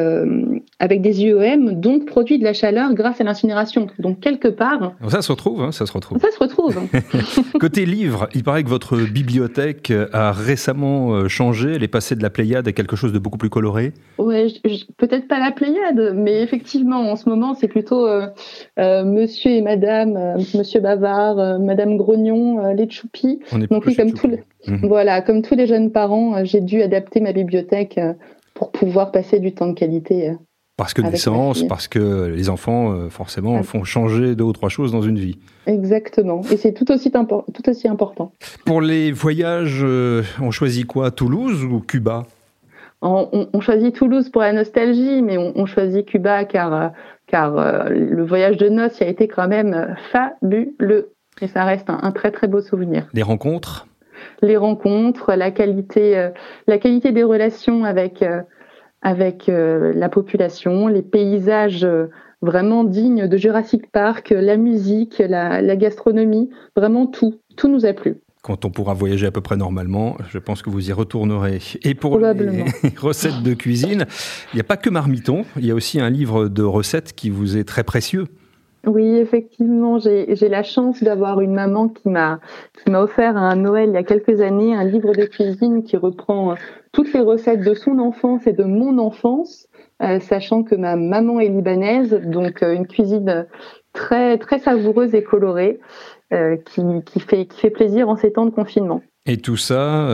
avec 0.78 1.00
des 1.00 1.24
UEM, 1.24 1.80
donc 1.80 2.06
produit 2.06 2.38
de 2.38 2.44
la 2.44 2.52
chaleur 2.52 2.92
grâce 2.92 3.20
à 3.20 3.24
l'incinération. 3.24 3.86
Donc 3.98 4.20
quelque 4.20 4.48
part. 4.48 4.92
Ça 5.08 5.22
se 5.22 5.30
retrouve, 5.30 5.62
hein, 5.62 5.72
ça 5.72 5.86
se 5.86 5.92
retrouve. 5.92 6.18
Ça 6.18 6.30
se 6.30 6.38
retrouve. 6.38 6.76
Côté 7.60 7.86
livre, 7.86 8.28
il 8.34 8.42
paraît 8.42 8.64
que 8.64 8.68
votre 8.68 8.96
bibliothèque 8.96 9.92
a 10.12 10.32
récemment 10.32 11.12
euh, 11.12 11.28
changé. 11.28 11.74
Elle 11.74 11.82
est 11.82 11.88
passée 11.88 12.16
de 12.16 12.22
la 12.22 12.30
Pléiade 12.30 12.66
à 12.66 12.72
quelque 12.72 12.96
chose 12.96 13.12
de 13.12 13.18
beaucoup 13.18 13.38
plus 13.38 13.50
coloré. 13.50 13.92
Ouais, 14.18 14.48
peut-être 14.96 15.28
pas 15.28 15.38
la 15.38 15.52
Pléiade, 15.52 16.14
mais 16.16 16.42
effectivement, 16.42 17.10
en 17.10 17.16
ce 17.16 17.28
moment, 17.28 17.54
c'est 17.54 17.68
plutôt 17.68 18.01
euh, 18.04 18.26
euh, 18.78 19.04
Monsieur 19.04 19.50
et 19.50 19.62
Madame, 19.62 20.36
Monsieur 20.54 20.80
Bavard, 20.80 21.58
Madame 21.60 21.96
Grognon, 21.96 22.72
les 22.72 22.88
Choupis. 22.90 23.40
Donc 23.70 23.84
oui, 23.86 23.94
comme 23.94 24.12
tous 24.12 24.28
les, 24.28 24.42
mhm. 24.66 24.86
voilà, 24.88 25.22
comme 25.22 25.42
tous 25.42 25.54
les 25.54 25.66
jeunes 25.66 25.90
parents, 25.90 26.44
j'ai 26.44 26.60
dû 26.60 26.82
adapter 26.82 27.20
ma 27.20 27.32
bibliothèque 27.32 27.98
pour 28.54 28.70
pouvoir 28.70 29.12
passer 29.12 29.40
du 29.40 29.52
temps 29.52 29.68
de 29.68 29.74
qualité 29.74 30.34
parce 30.82 30.94
que 30.94 31.02
naissance, 31.02 31.62
parce 31.64 31.86
que 31.86 32.26
les 32.26 32.48
enfants, 32.48 32.92
euh, 32.92 33.08
forcément, 33.08 33.56
ah. 33.60 33.62
font 33.62 33.84
changer 33.84 34.34
deux 34.34 34.44
ou 34.44 34.52
trois 34.52 34.68
choses 34.68 34.90
dans 34.90 35.02
une 35.02 35.18
vie. 35.18 35.38
Exactement. 35.66 36.40
Et 36.50 36.56
c'est 36.56 36.72
tout 36.72 36.90
aussi, 36.90 37.12
tout 37.12 37.68
aussi 37.68 37.88
important. 37.88 38.32
Pour 38.64 38.80
les 38.80 39.12
voyages, 39.12 39.80
euh, 39.82 40.22
on 40.40 40.50
choisit 40.50 40.86
quoi 40.86 41.10
Toulouse 41.10 41.62
ou 41.64 41.80
Cuba? 41.80 42.24
On, 43.04 43.60
choisit 43.60 43.94
Toulouse 43.94 44.28
pour 44.28 44.42
la 44.42 44.52
nostalgie, 44.52 45.22
mais 45.22 45.36
on, 45.36 45.66
choisit 45.66 46.06
Cuba 46.06 46.44
car, 46.44 46.92
euh, 47.34 47.84
car 47.84 47.88
le 47.90 48.24
voyage 48.24 48.56
de 48.56 48.68
noces 48.68 49.00
a 49.02 49.06
été 49.06 49.28
quand 49.28 49.48
même 49.48 49.94
fabuleux. 50.10 51.12
Et 51.40 51.48
ça 51.48 51.64
reste 51.64 51.88
un, 51.90 51.98
un 52.02 52.12
très 52.12 52.30
très 52.30 52.46
beau 52.46 52.60
souvenir. 52.60 53.08
Les 53.14 53.22
rencontres? 53.22 53.86
Les 54.40 54.56
rencontres, 54.56 55.34
la 55.34 55.50
qualité, 55.50 56.30
la 56.66 56.78
qualité 56.78 57.10
des 57.10 57.24
relations 57.24 57.84
avec 57.84 58.22
avec 59.02 59.48
euh, 59.48 59.92
la 59.94 60.08
population, 60.08 60.86
les 60.86 61.02
paysages 61.02 61.84
euh, 61.84 62.06
vraiment 62.40 62.84
dignes 62.84 63.26
de 63.26 63.36
Jurassic 63.36 63.90
Park, 63.90 64.30
la 64.30 64.56
musique, 64.56 65.18
la, 65.18 65.76
gastronomie, 65.76 66.50
vraiment 66.76 67.06
tout, 67.06 67.40
tout 67.56 67.68
nous 67.68 67.84
a 67.84 67.92
plu 67.92 68.21
quand 68.42 68.64
on 68.64 68.70
pourra 68.70 68.92
voyager 68.92 69.26
à 69.26 69.30
peu 69.30 69.40
près 69.40 69.56
normalement, 69.56 70.16
je 70.28 70.38
pense 70.38 70.62
que 70.62 70.70
vous 70.70 70.90
y 70.90 70.92
retournerez. 70.92 71.60
Et 71.84 71.94
pour 71.94 72.18
les 72.18 72.64
recettes 72.98 73.42
de 73.42 73.54
cuisine, 73.54 74.04
il 74.52 74.56
n'y 74.56 74.60
a 74.60 74.64
pas 74.64 74.76
que 74.76 74.90
Marmiton, 74.90 75.44
il 75.56 75.64
y 75.64 75.70
a 75.70 75.74
aussi 75.74 76.00
un 76.00 76.10
livre 76.10 76.48
de 76.48 76.64
recettes 76.64 77.12
qui 77.12 77.30
vous 77.30 77.56
est 77.56 77.64
très 77.64 77.84
précieux. 77.84 78.26
Oui, 78.84 79.14
effectivement, 79.14 80.00
j'ai 80.00 80.48
la 80.48 80.64
chance 80.64 81.04
d'avoir 81.04 81.40
une 81.40 81.54
maman 81.54 81.88
qui 81.88 82.08
m'a 82.08 82.40
qui 82.82 82.90
m'a 82.90 83.00
offert 83.00 83.36
à 83.36 83.42
un 83.42 83.54
Noël 83.54 83.90
il 83.90 83.94
y 83.94 83.96
a 83.96 84.02
quelques 84.02 84.40
années 84.40 84.74
un 84.74 84.82
livre 84.82 85.14
de 85.14 85.24
cuisine 85.24 85.84
qui 85.84 85.96
reprend 85.96 86.56
toutes 86.90 87.12
les 87.12 87.20
recettes 87.20 87.60
de 87.60 87.74
son 87.74 88.00
enfance 88.00 88.44
et 88.48 88.52
de 88.52 88.64
mon 88.64 88.98
enfance, 88.98 89.68
euh, 90.02 90.18
sachant 90.18 90.64
que 90.64 90.74
ma 90.74 90.96
maman 90.96 91.38
est 91.38 91.48
libanaise, 91.48 92.20
donc 92.24 92.64
euh, 92.64 92.74
une 92.74 92.88
cuisine 92.88 93.46
très 93.92 94.36
très 94.38 94.58
savoureuse 94.58 95.14
et 95.14 95.22
colorée 95.22 95.78
qui, 96.64 96.82
qui, 97.04 97.20
fait 97.20 97.46
qui 97.46 97.60
fait 97.60 97.70
plaisir 97.70 98.08
en 98.08 98.16
ces 98.16 98.32
temps 98.32 98.46
de 98.46 98.50
confinement. 98.50 99.02
Et 99.26 99.36
tout 99.36 99.56
ça, 99.56 100.08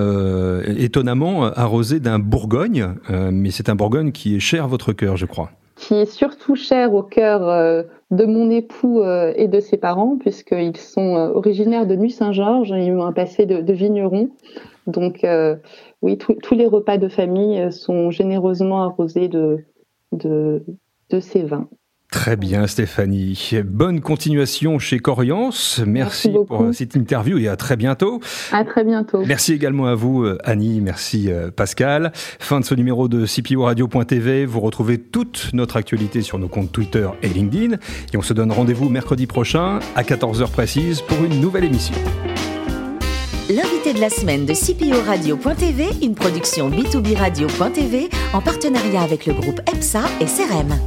étonnamment, 0.67 1.45
arrosé 1.45 2.01
d'un 2.01 2.19
Bourgogne, 2.19 2.95
mais 3.09 3.51
c'est 3.51 3.69
un 3.69 3.75
Bourgogne 3.75 4.13
qui 4.13 4.37
est 4.37 4.41
cher 4.41 4.65
à 4.65 4.67
votre 4.67 4.93
cœur, 4.93 5.17
je 5.17 5.27
crois 5.27 5.51
qui 5.79 5.95
est 5.95 6.07
surtout 6.07 6.57
cher 6.57 6.93
au 6.93 7.05
cœur 7.05 7.49
euh, 7.49 7.85
de 8.11 8.25
mon 8.25 8.51
époux 8.51 9.01
euh, 9.01 9.33
et 9.37 9.47
de 9.47 9.61
ses 9.61 9.77
parents, 9.77 10.19
puisqu'ils 10.19 10.77
sont 10.77 11.15
euh, 11.15 11.29
originaires 11.29 11.87
de 11.87 11.95
Nuit-Saint-Georges, 11.95 12.75
ils 12.77 12.93
ont 12.93 13.05
un 13.05 13.13
passé 13.13 13.47
de, 13.47 13.61
de 13.61 13.73
vigneron. 13.73 14.31
Donc 14.89 15.27
oui, 16.01 16.17
tous 16.17 16.55
les 16.55 16.67
repas 16.67 16.97
de 16.97 17.09
famille 17.09 17.71
sont 17.71 18.11
généreusement 18.11 18.85
arrosés 18.85 19.29
de, 19.29 19.59
de, 20.13 20.65
de 21.11 21.21
ces 21.21 21.43
vins. 21.43 21.69
Très 22.11 22.37
bien 22.37 22.67
Stéphanie. 22.67 23.53
Bonne 23.67 24.01
continuation 24.01 24.79
chez 24.79 24.99
Coriance. 24.99 25.83
Merci, 25.87 26.31
pour 26.47 26.63
euh, 26.63 26.73
cette 26.73 26.97
interview 26.97 27.37
et 27.37 27.49
à 27.49 27.57
très 27.57 27.77
bientôt. 27.77 28.21
À 28.51 28.65
très 28.65 28.83
bientôt. 28.83 29.23
Merci 29.27 29.53
également 29.53 29.87
à 29.87 29.95
vous 29.95 30.25
euh, 30.25 30.39
Annie, 30.43 30.81
merci 30.81 31.31
euh, 31.31 31.51
Pascal. 31.51 32.13
Fin 32.15 32.61
de 32.61 32.65
ce 32.65 32.75
numéro 32.75 33.09
de 33.09 33.27
CPO 33.27 33.63
Radio.tv. 33.63 34.47
Vous 34.47 34.61
retrouvez 34.61 34.97
toute 34.97 35.51
notre 35.53 35.77
actualité 35.77 36.23
sur 36.23 36.39
nos 36.39 36.49
comptes 36.49 36.73
Twitter 36.73 37.07
et 37.23 37.29
LinkedIn. 37.29 37.77
Et 38.15 38.17
on 38.17 38.23
se 38.23 38.33
donne 38.33 38.53
rendez-vous 38.53 38.89
mercredi 38.89 39.27
prochain 39.27 39.79
à 39.95 40.03
14h 40.03 40.51
précise 40.51 41.03
pour 41.03 41.23
une 41.23 41.43
nouvelle 41.43 41.65
émission. 41.65 41.95
L'invité 43.51 43.93
de 43.93 44.01
la 44.01 44.09
semaine 44.09 44.47
de 44.47 44.55
CPO 44.55 45.03
Radio.tv, 45.07 45.89
une 46.03 46.15
production 46.15 46.71
B2B 46.71 47.17
Radio.tv 47.19 48.09
en 48.33 48.41
partenariat 48.41 49.03
avec 49.03 49.27
le 49.27 49.35
groupe 49.35 49.61
EPSA 49.71 50.05
et 50.21 50.27
CRM. 50.27 50.79